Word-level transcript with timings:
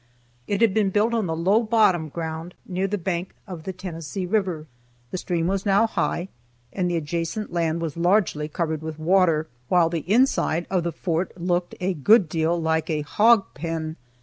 It 0.47 0.61
had 0.61 0.73
been 0.73 0.89
built 0.89 1.13
on 1.13 1.27
the 1.27 1.35
low 1.35 1.61
bottom 1.61 2.09
ground 2.09 2.55
near 2.65 2.87
the 2.87 2.97
bank 2.97 3.35
of 3.45 3.65
the 3.65 3.71
Tennessee 3.71 4.25
river, 4.25 4.65
the 5.11 5.17
stream 5.19 5.45
was 5.45 5.63
now 5.63 5.85
high, 5.85 6.29
and 6.73 6.89
the 6.89 6.97
adjacent 6.97 7.53
land 7.53 7.83
was 7.83 7.95
largely 7.95 8.47
covered 8.47 8.81
with 8.81 8.97
water, 8.97 9.47
while 9.69 9.89
the 9.89 10.11
inside 10.11 10.65
of 10.71 10.81
the 10.81 10.91
fort 10.91 11.39
looked 11.39 11.75
a 11.79 11.93
good 11.93 12.27
deal 12.29 12.59
like 12.59 12.89
a 12.89 13.01
hog 13.01 13.45
pen. 13.53 13.95